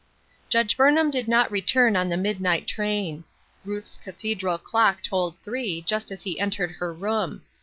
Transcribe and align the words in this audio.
Judge 0.49 0.75
Burnham 0.75 1.11
did 1.11 1.27
not 1.27 1.51
return 1.51 1.95
on 1.95 2.09
the 2.09 2.17
midnight 2.17 2.65
train. 2.65 3.23
Ruth's 3.63 3.97
cathedral 3.97 4.57
clock 4.57 5.03
tolled 5.03 5.35
three 5.43 5.83
just 5.83 6.09
as 6.11 6.23
he 6.23 6.39
entered 6.39 6.71
her 6.71 6.91
room. 6.91 7.43